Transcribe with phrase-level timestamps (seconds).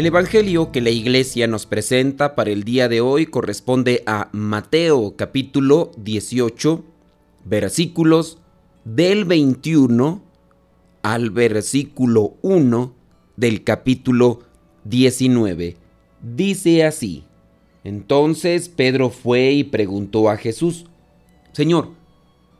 [0.00, 5.14] El Evangelio que la iglesia nos presenta para el día de hoy corresponde a Mateo
[5.14, 6.82] capítulo 18,
[7.44, 8.38] versículos
[8.86, 10.22] del 21
[11.02, 12.94] al versículo 1
[13.36, 14.40] del capítulo
[14.84, 15.76] 19.
[16.22, 17.24] Dice así,
[17.84, 20.86] entonces Pedro fue y preguntó a Jesús,
[21.52, 21.90] Señor,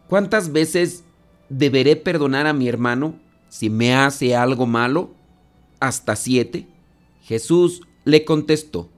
[0.08, 1.04] ¿cuántas veces
[1.48, 3.14] deberé perdonar a mi hermano
[3.48, 5.14] si me hace algo malo?
[5.80, 6.66] ¿Hasta siete?
[7.30, 8.90] Jesús le contestó,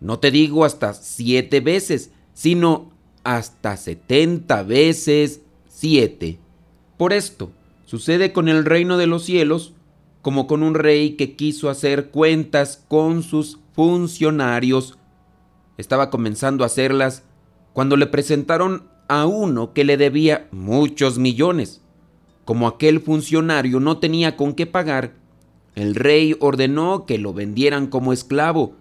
[0.00, 2.90] no te digo hasta siete veces, sino
[3.22, 6.38] hasta setenta veces siete.
[6.96, 7.50] Por esto,
[7.84, 9.74] sucede con el reino de los cielos
[10.22, 14.96] como con un rey que quiso hacer cuentas con sus funcionarios.
[15.76, 17.24] Estaba comenzando a hacerlas
[17.74, 21.82] cuando le presentaron a uno que le debía muchos millones.
[22.46, 25.25] Como aquel funcionario no tenía con qué pagar,
[25.76, 28.74] el rey ordenó que lo vendieran como esclavo,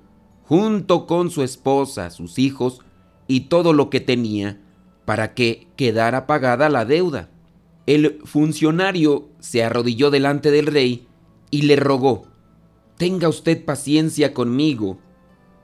[0.44, 2.80] junto con su esposa, sus hijos
[3.28, 4.62] y todo lo que tenía,
[5.04, 7.30] para que quedara pagada la deuda.
[7.86, 11.06] El funcionario se arrodilló delante del rey
[11.52, 12.24] y le rogó,
[12.98, 14.98] Tenga usted paciencia conmigo,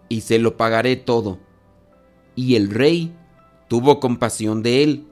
[0.09, 1.39] y se lo pagaré todo.
[2.35, 3.15] Y el rey
[3.69, 5.07] tuvo compasión de él,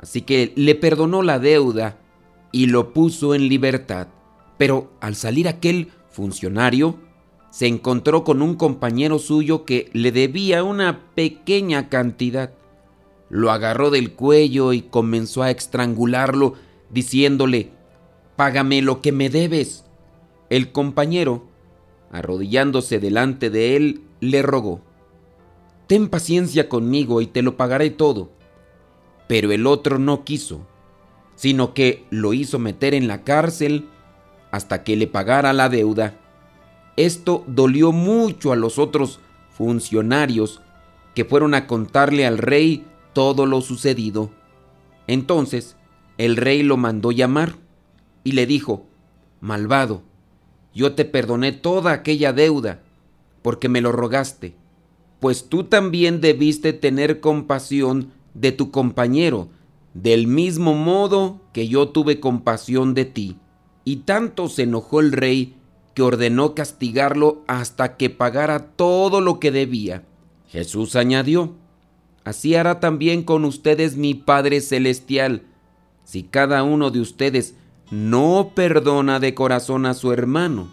[0.00, 1.98] así que le perdonó la deuda
[2.52, 4.06] y lo puso en libertad.
[4.58, 6.98] Pero al salir aquel funcionario,
[7.50, 12.52] se encontró con un compañero suyo que le debía una pequeña cantidad.
[13.30, 16.54] Lo agarró del cuello y comenzó a estrangularlo,
[16.90, 17.70] diciéndole,
[18.36, 19.84] Págame lo que me debes.
[20.50, 21.46] El compañero,
[22.12, 24.82] arrodillándose delante de él, le rogó,
[25.86, 28.30] Ten paciencia conmigo y te lo pagaré todo.
[29.26, 30.66] Pero el otro no quiso,
[31.34, 33.88] sino que lo hizo meter en la cárcel
[34.50, 36.14] hasta que le pagara la deuda.
[36.96, 39.20] Esto dolió mucho a los otros
[39.50, 40.60] funcionarios
[41.14, 44.30] que fueron a contarle al rey todo lo sucedido.
[45.06, 45.76] Entonces
[46.16, 47.54] el rey lo mandó llamar
[48.24, 48.86] y le dijo,
[49.40, 50.02] Malvado,
[50.74, 52.82] yo te perdoné toda aquella deuda
[53.42, 54.54] porque me lo rogaste,
[55.20, 59.48] pues tú también debiste tener compasión de tu compañero,
[59.94, 63.36] del mismo modo que yo tuve compasión de ti.
[63.88, 65.54] Y tanto se enojó el rey
[65.94, 70.02] que ordenó castigarlo hasta que pagara todo lo que debía.
[70.50, 71.54] Jesús añadió,
[72.22, 75.40] Así hará también con ustedes mi Padre Celestial,
[76.04, 77.54] si cada uno de ustedes
[77.90, 80.70] no perdona de corazón a su hermano.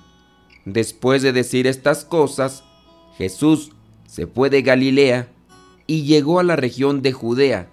[0.65, 2.65] Después de decir estas cosas,
[3.17, 3.71] Jesús
[4.07, 5.29] se fue de Galilea
[5.87, 7.69] y llegó a la región de Judea,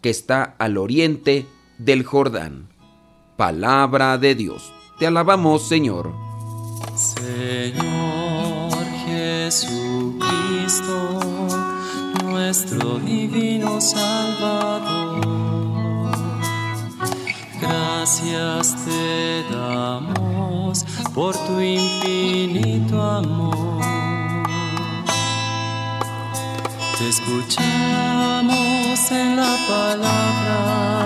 [0.00, 1.44] que está al oriente
[1.76, 2.68] del Jordán.
[3.36, 4.75] Palabra de Dios.
[4.98, 6.10] Te alabamos, Señor.
[6.94, 8.72] Señor
[9.04, 10.94] Jesucristo,
[12.24, 15.20] nuestro divino Salvador,
[17.60, 23.84] gracias te damos por tu infinito amor.
[26.96, 27.60] Te escuchamos
[29.10, 31.05] en la palabra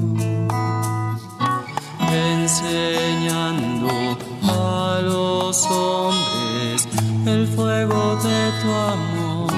[5.69, 6.87] hombres
[7.27, 9.51] el fuego de tu amor.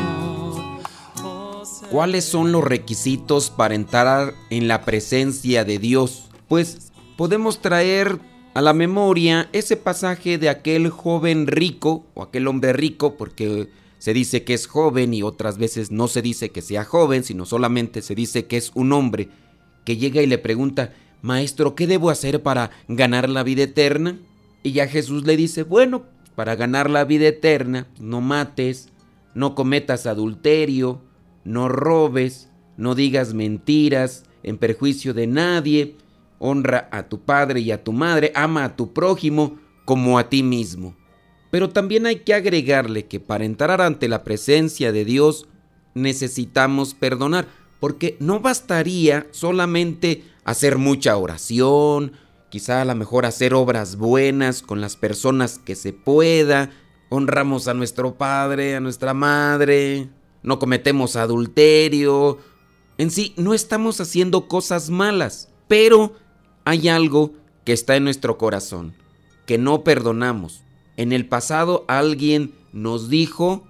[1.91, 6.29] ¿Cuáles son los requisitos para entrar en la presencia de Dios?
[6.47, 8.19] Pues podemos traer
[8.55, 13.69] a la memoria ese pasaje de aquel joven rico o aquel hombre rico, porque
[13.99, 17.45] se dice que es joven y otras veces no se dice que sea joven, sino
[17.45, 19.29] solamente se dice que es un hombre
[19.85, 24.17] que llega y le pregunta, Maestro, ¿qué debo hacer para ganar la vida eterna?
[24.63, 26.05] Y ya Jesús le dice, bueno,
[26.35, 28.89] para ganar la vida eterna, no mates,
[29.35, 31.01] no cometas adulterio,
[31.43, 35.95] no robes, no digas mentiras en perjuicio de nadie,
[36.39, 40.43] honra a tu padre y a tu madre, ama a tu prójimo como a ti
[40.43, 40.95] mismo.
[41.51, 45.45] Pero también hay que agregarle que para entrar ante la presencia de Dios
[45.93, 47.47] necesitamos perdonar,
[47.79, 52.13] porque no bastaría solamente hacer mucha oración,
[52.53, 56.69] quizá a lo mejor hacer obras buenas con las personas que se pueda,
[57.09, 60.07] honramos a nuestro padre, a nuestra madre,
[60.43, 62.37] no cometemos adulterio,
[62.99, 66.13] en sí no estamos haciendo cosas malas, pero
[66.63, 67.33] hay algo
[67.65, 68.93] que está en nuestro corazón,
[69.47, 70.61] que no perdonamos.
[70.95, 73.63] En el pasado alguien nos dijo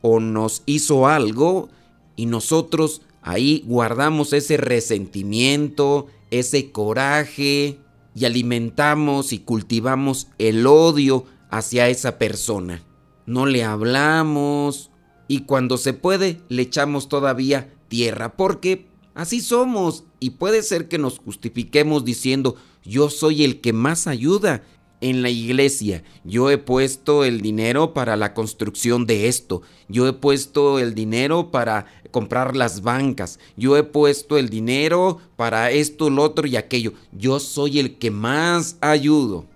[0.00, 1.68] o nos hizo algo
[2.16, 7.79] y nosotros ahí guardamos ese resentimiento, ese coraje
[8.14, 12.82] y alimentamos y cultivamos el odio hacia esa persona.
[13.26, 14.90] No le hablamos
[15.28, 20.98] y cuando se puede le echamos todavía tierra porque así somos y puede ser que
[20.98, 24.62] nos justifiquemos diciendo yo soy el que más ayuda
[25.00, 26.02] en la iglesia.
[26.24, 29.62] Yo he puesto el dinero para la construcción de esto.
[29.88, 33.38] Yo he puesto el dinero para comprar las bancas.
[33.56, 36.92] Yo he puesto el dinero para esto, lo otro y aquello.
[37.12, 39.46] Yo soy el que más ayudo.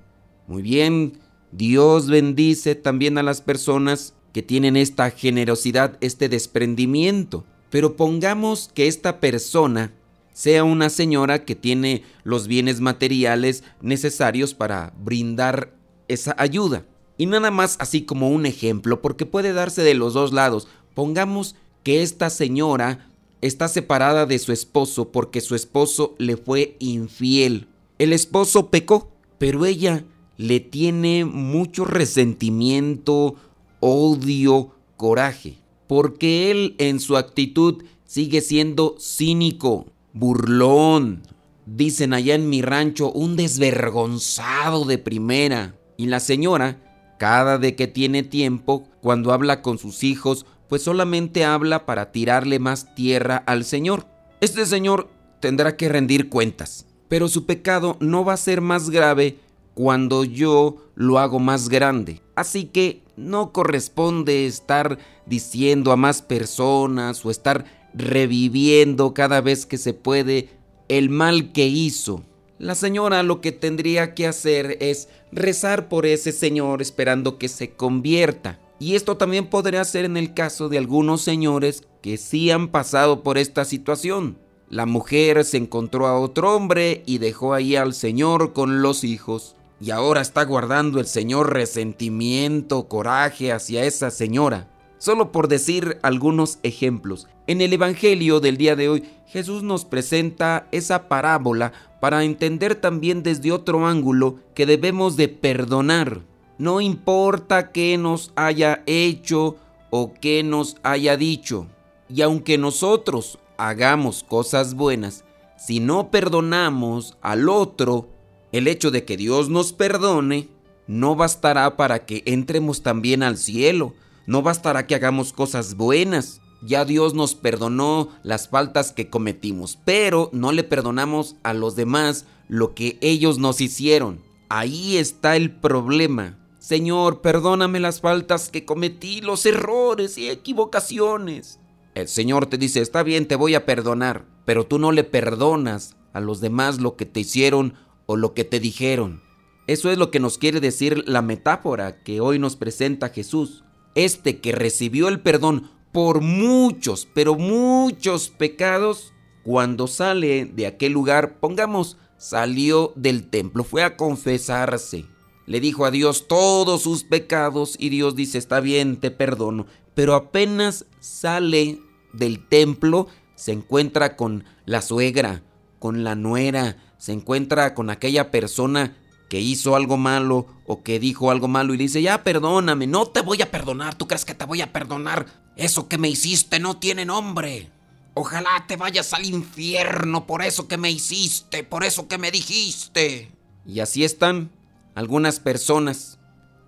[0.46, 1.18] Muy bien,
[1.52, 7.44] Dios bendice también a las personas que tienen esta generosidad, este desprendimiento.
[7.70, 9.92] Pero pongamos que esta persona
[10.34, 15.72] sea una señora que tiene los bienes materiales necesarios para brindar
[16.08, 16.84] esa ayuda.
[17.16, 20.68] Y nada más así como un ejemplo, porque puede darse de los dos lados.
[20.92, 21.54] Pongamos
[21.84, 23.08] que esta señora
[23.40, 27.68] está separada de su esposo porque su esposo le fue infiel.
[27.98, 30.04] El esposo pecó, pero ella
[30.36, 33.36] le tiene mucho resentimiento,
[33.78, 41.22] odio, coraje, porque él en su actitud sigue siendo cínico, burlón.
[41.66, 45.74] Dicen allá en mi rancho, un desvergonzado de primera.
[45.96, 46.80] Y la señora,
[47.18, 52.58] cada de que tiene tiempo, cuando habla con sus hijos, pues solamente habla para tirarle
[52.58, 54.06] más tierra al Señor.
[54.40, 59.38] Este Señor tendrá que rendir cuentas, pero su pecado no va a ser más grave
[59.74, 62.22] cuando yo lo hago más grande.
[62.34, 67.64] Así que no corresponde estar diciendo a más personas o estar
[67.94, 70.50] reviviendo cada vez que se puede
[70.88, 72.22] el mal que hizo.
[72.58, 77.70] La señora lo que tendría que hacer es rezar por ese señor esperando que se
[77.70, 78.58] convierta.
[78.78, 83.22] Y esto también podría ser en el caso de algunos señores que sí han pasado
[83.22, 84.38] por esta situación.
[84.68, 89.56] La mujer se encontró a otro hombre y dejó ahí al señor con los hijos.
[89.80, 94.68] Y ahora está guardando el señor resentimiento, coraje hacia esa señora.
[95.04, 97.28] Solo por decir algunos ejemplos.
[97.46, 103.22] En el Evangelio del día de hoy, Jesús nos presenta esa parábola para entender también
[103.22, 106.22] desde otro ángulo que debemos de perdonar.
[106.56, 109.56] No importa qué nos haya hecho
[109.90, 111.66] o qué nos haya dicho.
[112.08, 115.22] Y aunque nosotros hagamos cosas buenas,
[115.58, 118.08] si no perdonamos al otro,
[118.52, 120.48] el hecho de que Dios nos perdone
[120.86, 123.92] no bastará para que entremos también al cielo.
[124.26, 126.40] No bastará que hagamos cosas buenas.
[126.62, 132.24] Ya Dios nos perdonó las faltas que cometimos, pero no le perdonamos a los demás
[132.48, 134.22] lo que ellos nos hicieron.
[134.48, 136.38] Ahí está el problema.
[136.58, 141.58] Señor, perdóname las faltas que cometí, los errores y equivocaciones.
[141.94, 145.94] El Señor te dice, está bien, te voy a perdonar, pero tú no le perdonas
[146.14, 147.74] a los demás lo que te hicieron
[148.06, 149.22] o lo que te dijeron.
[149.66, 153.64] Eso es lo que nos quiere decir la metáfora que hoy nos presenta Jesús.
[153.94, 159.12] Este que recibió el perdón por muchos, pero muchos pecados,
[159.44, 165.04] cuando sale de aquel lugar, pongamos, salió del templo, fue a confesarse.
[165.46, 169.66] Le dijo a Dios todos sus pecados y Dios dice, está bien, te perdono.
[169.94, 171.80] Pero apenas sale
[172.12, 175.42] del templo, se encuentra con la suegra,
[175.78, 178.96] con la nuera, se encuentra con aquella persona
[179.28, 183.20] que hizo algo malo o que dijo algo malo y dice, ya perdóname, no te
[183.20, 185.26] voy a perdonar, ¿tú crees que te voy a perdonar?
[185.56, 187.70] Eso que me hiciste no tiene nombre.
[188.14, 193.32] Ojalá te vayas al infierno por eso que me hiciste, por eso que me dijiste.
[193.66, 194.50] Y así están
[194.94, 196.18] algunas personas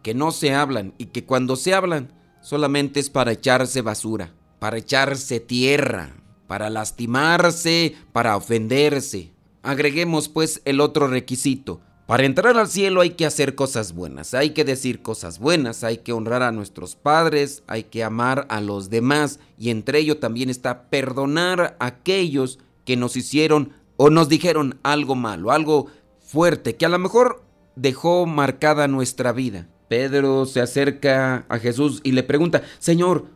[0.03, 4.79] que no se hablan y que cuando se hablan solamente es para echarse basura, para
[4.79, 9.33] echarse tierra, para lastimarse, para ofenderse.
[9.63, 14.51] Agreguemos pues el otro requisito, para entrar al cielo hay que hacer cosas buenas, hay
[14.51, 18.91] que decir cosas buenas, hay que honrar a nuestros padres, hay que amar a los
[18.91, 24.79] demás y entre ello también está perdonar a aquellos que nos hicieron o nos dijeron
[24.85, 25.89] algo malo, algo
[26.21, 27.43] fuerte, que a lo mejor
[27.75, 29.67] dejó marcada nuestra vida.
[29.89, 33.27] Pedro se acerca a Jesús y le pregunta, Señor,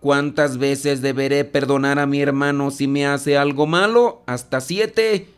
[0.00, 4.22] ¿cuántas veces deberé perdonar a mi hermano si me hace algo malo?
[4.26, 5.28] ¿Hasta siete?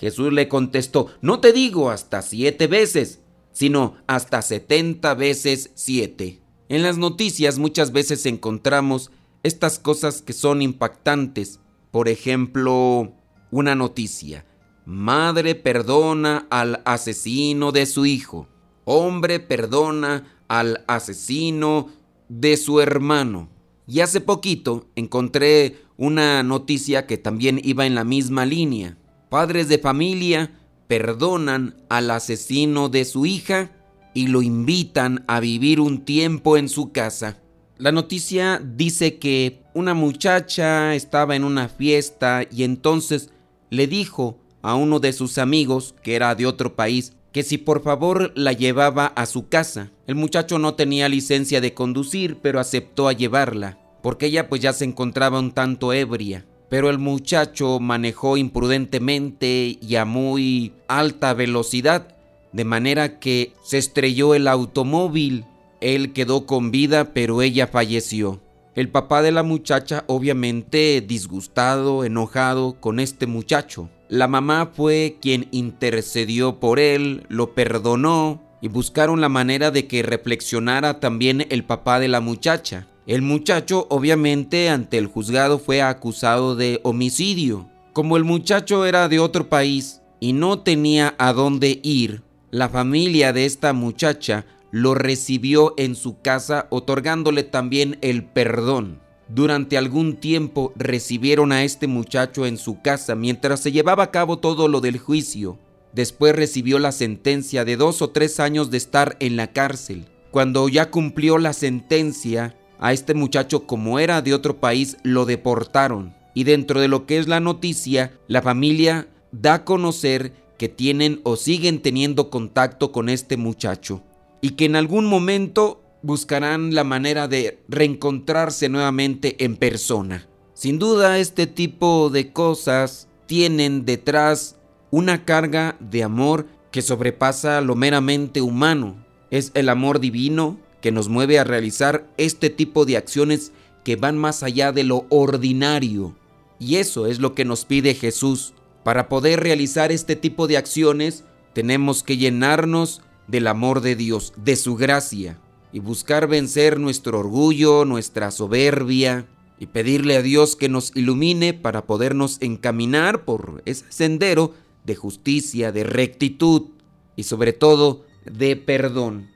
[0.00, 3.20] Jesús le contestó, no te digo hasta siete veces,
[3.52, 6.40] sino hasta setenta veces siete.
[6.70, 9.10] En las noticias muchas veces encontramos
[9.42, 11.60] estas cosas que son impactantes.
[11.90, 13.12] Por ejemplo,
[13.50, 14.46] una noticia.
[14.86, 18.48] Madre perdona al asesino de su hijo.
[18.86, 21.90] Hombre perdona al asesino
[22.30, 23.50] de su hermano.
[23.86, 28.96] Y hace poquito encontré una noticia que también iba en la misma línea.
[29.30, 30.50] Padres de familia
[30.88, 33.70] perdonan al asesino de su hija
[34.12, 37.38] y lo invitan a vivir un tiempo en su casa.
[37.78, 43.30] La noticia dice que una muchacha estaba en una fiesta y entonces
[43.70, 47.84] le dijo a uno de sus amigos, que era de otro país, que si por
[47.84, 49.92] favor la llevaba a su casa.
[50.08, 54.72] El muchacho no tenía licencia de conducir, pero aceptó a llevarla, porque ella pues ya
[54.72, 56.44] se encontraba un tanto ebria.
[56.70, 62.16] Pero el muchacho manejó imprudentemente y a muy alta velocidad,
[62.52, 65.44] de manera que se estrelló el automóvil.
[65.82, 68.40] Él quedó con vida, pero ella falleció.
[68.76, 73.90] El papá de la muchacha obviamente disgustado, enojado con este muchacho.
[74.08, 80.02] La mamá fue quien intercedió por él, lo perdonó y buscaron la manera de que
[80.02, 82.86] reflexionara también el papá de la muchacha.
[83.10, 87.68] El muchacho obviamente ante el juzgado fue acusado de homicidio.
[87.92, 93.32] Como el muchacho era de otro país y no tenía a dónde ir, la familia
[93.32, 99.00] de esta muchacha lo recibió en su casa otorgándole también el perdón.
[99.28, 104.38] Durante algún tiempo recibieron a este muchacho en su casa mientras se llevaba a cabo
[104.38, 105.58] todo lo del juicio.
[105.92, 110.06] Después recibió la sentencia de dos o tres años de estar en la cárcel.
[110.30, 116.14] Cuando ya cumplió la sentencia, a este muchacho como era de otro país lo deportaron.
[116.34, 121.20] Y dentro de lo que es la noticia, la familia da a conocer que tienen
[121.22, 124.02] o siguen teniendo contacto con este muchacho
[124.40, 130.26] y que en algún momento buscarán la manera de reencontrarse nuevamente en persona.
[130.54, 134.56] Sin duda este tipo de cosas tienen detrás
[134.90, 139.04] una carga de amor que sobrepasa lo meramente humano.
[139.30, 143.52] Es el amor divino que nos mueve a realizar este tipo de acciones
[143.84, 146.14] que van más allá de lo ordinario.
[146.58, 148.54] Y eso es lo que nos pide Jesús.
[148.84, 154.56] Para poder realizar este tipo de acciones tenemos que llenarnos del amor de Dios, de
[154.56, 155.38] su gracia,
[155.72, 159.26] y buscar vencer nuestro orgullo, nuestra soberbia,
[159.58, 165.70] y pedirle a Dios que nos ilumine para podernos encaminar por ese sendero de justicia,
[165.70, 166.70] de rectitud
[167.14, 169.28] y sobre todo de perdón.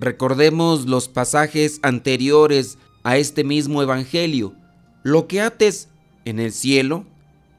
[0.00, 4.54] Recordemos los pasajes anteriores a este mismo Evangelio.
[5.02, 5.88] Lo que ates
[6.24, 7.04] en el cielo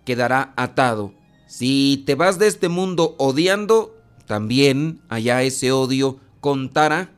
[0.05, 1.13] quedará atado.
[1.47, 3.93] Si te vas de este mundo odiando,
[4.25, 7.11] también allá ese odio contará.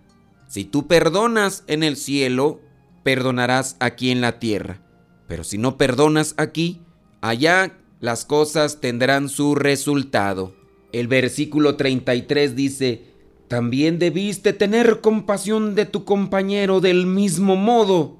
[0.47, 2.59] Si tú perdonas en el cielo,
[3.03, 4.81] perdonarás aquí en la tierra.
[5.27, 6.81] Pero si no perdonas aquí,
[7.21, 10.55] allá las cosas tendrán su resultado.
[10.91, 13.10] El versículo 33 dice,
[13.51, 18.15] también debiste tener compasión de tu compañero del mismo modo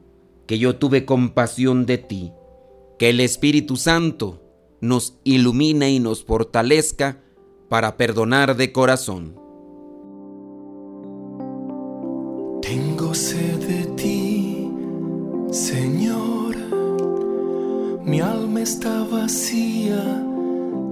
[0.45, 2.33] que yo tuve compasión de ti.
[2.99, 4.43] Que el Espíritu Santo
[4.81, 7.21] nos ilumine y nos fortalezca
[7.69, 9.39] para perdonar de corazón.
[12.61, 14.69] Tengo sed de ti,
[15.49, 16.57] Señor.
[18.03, 20.25] Mi alma está vacía,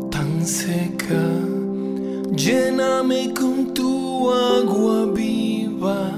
[0.09, 1.58] tan seca.
[2.31, 6.11] Lléname con tu agua viva,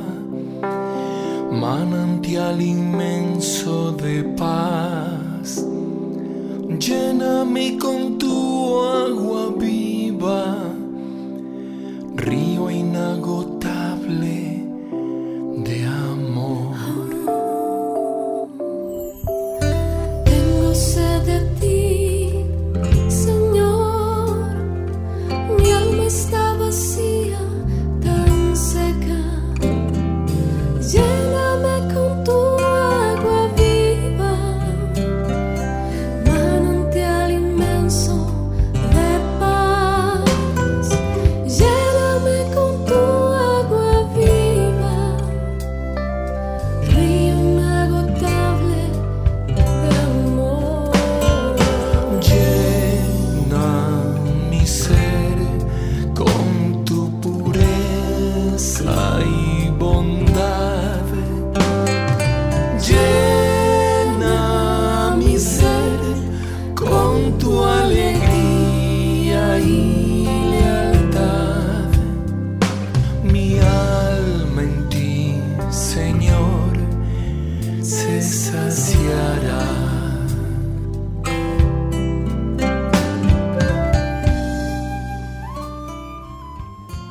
[1.52, 5.66] manantial inmenso de paz.
[6.80, 10.72] Lléname con tu agua viva
[12.16, 13.61] río inagotable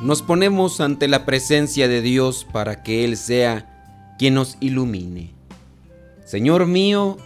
[0.01, 5.31] nos ponemos ante la presencia de Dios para que Él sea quien nos ilumine.
[6.25, 7.17] Señor mío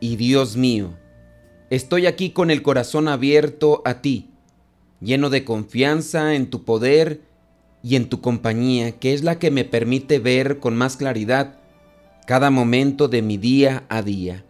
[0.00, 0.94] y Dios mío,
[1.70, 4.30] estoy aquí con el corazón abierto a ti,
[5.00, 7.20] lleno de confianza en tu poder
[7.82, 11.60] y en tu compañía, que es la que me permite ver con más claridad
[12.26, 14.44] cada momento de mi día a día.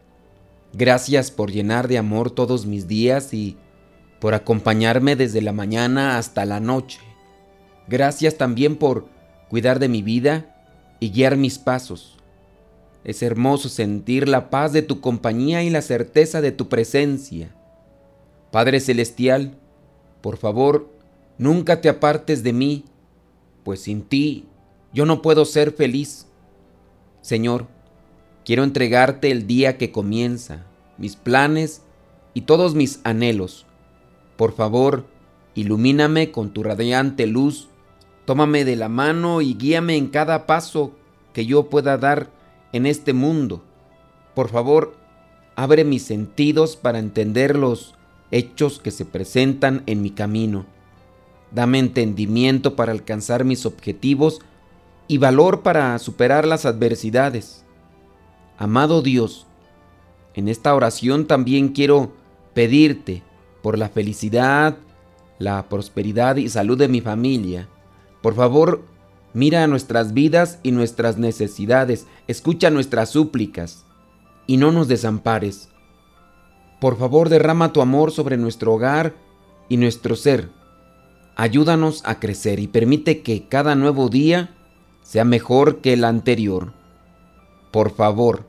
[0.72, 3.58] Gracias por llenar de amor todos mis días y
[4.18, 7.05] por acompañarme desde la mañana hasta la noche.
[7.88, 9.06] Gracias también por
[9.48, 10.56] cuidar de mi vida
[10.98, 12.16] y guiar mis pasos.
[13.04, 17.54] Es hermoso sentir la paz de tu compañía y la certeza de tu presencia.
[18.50, 19.56] Padre Celestial,
[20.20, 20.90] por favor,
[21.38, 22.84] nunca te apartes de mí,
[23.62, 24.46] pues sin ti
[24.92, 26.26] yo no puedo ser feliz.
[27.20, 27.66] Señor,
[28.44, 30.66] quiero entregarte el día que comienza,
[30.98, 31.82] mis planes
[32.34, 33.66] y todos mis anhelos.
[34.36, 35.06] Por favor,
[35.54, 37.68] ilumíname con tu radiante luz
[38.26, 40.90] Tómame de la mano y guíame en cada paso
[41.32, 42.28] que yo pueda dar
[42.72, 43.62] en este mundo.
[44.34, 44.96] Por favor,
[45.54, 47.94] abre mis sentidos para entender los
[48.32, 50.66] hechos que se presentan en mi camino.
[51.52, 54.40] Dame entendimiento para alcanzar mis objetivos
[55.06, 57.64] y valor para superar las adversidades.
[58.58, 59.46] Amado Dios,
[60.34, 62.10] en esta oración también quiero
[62.54, 63.22] pedirte
[63.62, 64.76] por la felicidad,
[65.38, 67.68] la prosperidad y salud de mi familia
[68.26, 68.82] por favor,
[69.34, 73.84] mira nuestras vidas y nuestras necesidades, escucha nuestras súplicas
[74.48, 75.68] y no nos desampares.
[76.80, 79.14] Por favor, derrama tu amor sobre nuestro hogar
[79.68, 80.50] y nuestro ser.
[81.36, 84.56] Ayúdanos a crecer y permite que cada nuevo día
[85.04, 86.72] sea mejor que el anterior.
[87.70, 88.44] Por favor,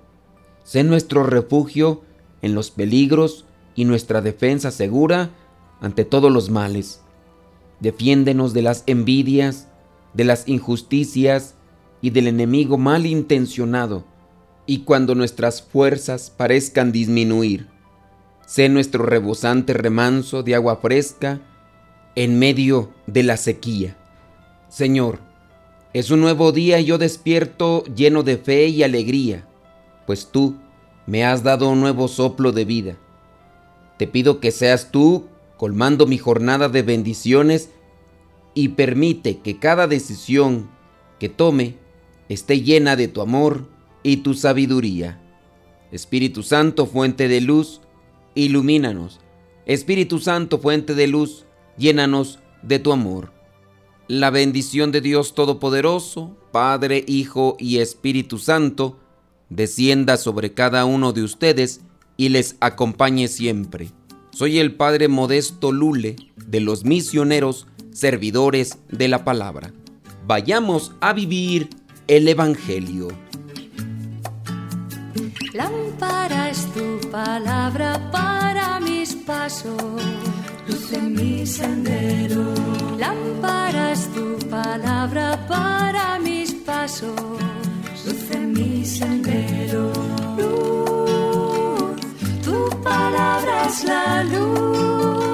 [0.63, 2.01] sé nuestro refugio
[2.41, 5.29] en los peligros y nuestra defensa segura
[5.81, 7.01] ante todos los males.
[7.79, 9.66] Defiéndenos de las envidias,
[10.17, 11.53] de las injusticias
[12.01, 14.03] y del enemigo malintencionado.
[14.65, 17.67] Y cuando nuestras fuerzas parezcan disminuir,
[18.47, 21.39] sé nuestro rebosante remanso de agua fresca
[22.15, 23.95] en medio de la sequía.
[24.69, 25.19] Señor,
[25.93, 29.47] es un nuevo día y yo despierto lleno de fe y alegría,
[30.07, 30.55] pues tú
[31.05, 32.97] me has dado un nuevo soplo de vida.
[33.97, 35.27] Te pido que seas tú
[35.57, 37.69] colmando mi jornada de bendiciones
[38.57, 40.67] y permite que cada decisión
[41.19, 41.77] que tome
[42.27, 43.67] esté llena de tu amor
[44.01, 45.21] y tu sabiduría.
[45.91, 47.81] Espíritu Santo, fuente de luz,
[48.33, 49.19] ilumínanos.
[49.67, 51.45] Espíritu Santo, fuente de luz,
[51.77, 53.31] llénanos de tu amor.
[54.07, 58.97] La bendición de Dios Todopoderoso, Padre, Hijo y Espíritu Santo,
[59.51, 61.81] descienda sobre cada uno de ustedes
[62.17, 63.91] y les acompañe siempre.
[64.37, 69.73] Soy el Padre Modesto Lule de los misioneros servidores de la palabra.
[70.27, 71.71] Vayamos a vivir
[72.05, 73.07] el Evangelio.
[75.53, 79.81] Lámpara es tu palabra para mis pasos,
[80.67, 82.53] luz en mi sendero.
[82.99, 87.19] Lámpara es tu palabra para mis pasos,
[88.05, 89.91] luz en mi sendero.
[90.37, 90.86] Luz,
[92.87, 95.26] Palabras la luz.